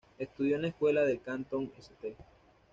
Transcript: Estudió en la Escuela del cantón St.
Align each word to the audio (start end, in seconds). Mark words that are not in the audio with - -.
Estudió 0.17 0.55
en 0.55 0.63
la 0.63 0.69
Escuela 0.69 1.01
del 1.03 1.21
cantón 1.21 1.71
St. 1.77 2.15